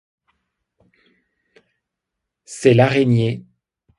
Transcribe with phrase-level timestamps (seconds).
[2.43, 3.45] C'est l'araignée